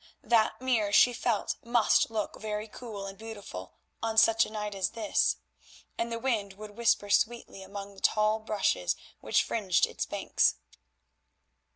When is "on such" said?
4.01-4.47